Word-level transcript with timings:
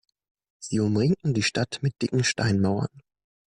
Sie 0.57 0.79
umringten 0.79 1.35
die 1.35 1.43
Stadt 1.43 1.83
mit 1.83 2.01
dicken 2.01 2.23
Steinmauern. 2.23 2.89